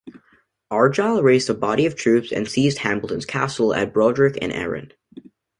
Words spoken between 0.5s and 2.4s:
Argyll raised a body of troops